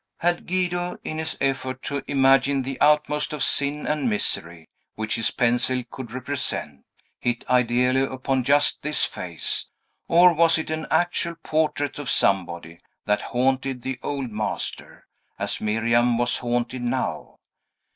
[0.17, 5.29] Had Guido, in his effort to imagine the utmost of sin and misery, which his
[5.29, 6.85] pencil could represent,
[7.19, 9.69] hit ideally upon just this face?
[10.07, 15.05] Or was it an actual portrait of somebody, that haunted the old master,
[15.37, 17.37] as Miriam was haunted now?